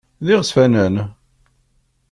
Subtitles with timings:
[0.25, 0.95] D iɣezfanen?